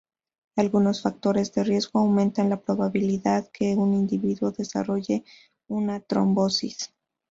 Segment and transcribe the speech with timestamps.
[0.55, 5.23] Algunos factores de riesgo aumentan la probabilidad que un individuo desarrolle
[5.67, 6.91] una trombosis.